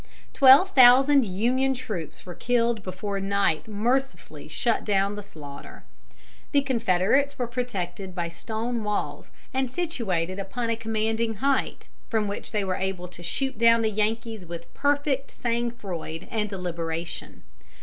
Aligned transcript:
Twelve 0.33 0.71
thousand 0.71 1.25
Union 1.25 1.75
troops 1.75 2.25
were 2.25 2.33
killed 2.33 2.81
before 2.81 3.19
night 3.19 3.67
mercifully 3.67 4.47
shut 4.47 4.83
down 4.83 5.11
upon 5.11 5.15
the 5.15 5.21
slaughter. 5.21 5.83
The 6.53 6.61
Confederates 6.63 7.37
were 7.37 7.45
protected 7.45 8.15
by 8.15 8.27
stone 8.27 8.83
walls 8.83 9.29
and 9.53 9.69
situated 9.69 10.39
upon 10.39 10.71
a 10.71 10.75
commanding 10.75 11.35
height, 11.35 11.87
from 12.09 12.27
which 12.27 12.51
they 12.51 12.63
were 12.63 12.77
able 12.77 13.07
to 13.09 13.21
shoot 13.21 13.59
down 13.59 13.83
the 13.83 13.91
Yankees 13.91 14.43
with 14.43 14.73
perfect 14.73 15.29
sang 15.29 15.69
froid 15.69 16.27
and 16.31 16.49
deliberation. 16.49 17.43